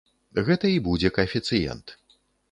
Гэта 0.47 0.69
і 0.75 0.79
будзе 0.87 1.11
каэфіцыент. 1.17 1.93